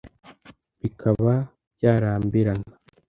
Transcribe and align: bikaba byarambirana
bikaba 0.81 1.33
byarambirana 1.75 2.71